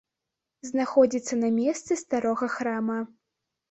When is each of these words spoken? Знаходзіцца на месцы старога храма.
Знаходзіцца 0.69 1.39
на 1.43 1.53
месцы 1.59 2.01
старога 2.03 2.53
храма. 2.59 2.99